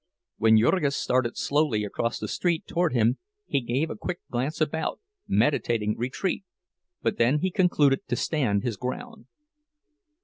When 0.37 0.57
Jurgis 0.57 0.95
started 0.97 1.37
slowly 1.37 1.83
across 1.83 2.17
the 2.17 2.27
street 2.27 2.65
toward 2.65 2.91
him, 2.93 3.19
he 3.45 3.61
gave 3.61 3.91
a 3.91 3.95
quick 3.95 4.19
glance 4.31 4.59
about, 4.59 4.99
meditating 5.27 5.95
retreat, 5.95 6.43
but 7.03 7.17
then 7.17 7.37
he 7.37 7.51
concluded 7.51 8.07
to 8.07 8.15
stand 8.15 8.63
his 8.63 8.77
ground. 8.77 9.27